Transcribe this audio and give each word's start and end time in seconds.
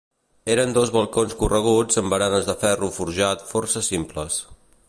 Eren 0.53 0.71
dos 0.77 0.91
balcons 0.95 1.35
correguts 1.43 2.01
amb 2.03 2.15
baranes 2.15 2.49
de 2.51 2.57
ferro 2.65 2.93
forjat 2.99 3.49
força 3.55 3.89
simples. 3.93 4.45